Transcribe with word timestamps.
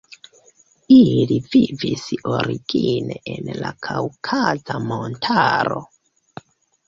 Ili 0.93 1.35
vivis 1.55 2.05
origine 2.29 3.17
en 3.33 3.51
la 3.65 3.71
Kaŭkaza 3.87 4.79
montaro. 4.87 5.79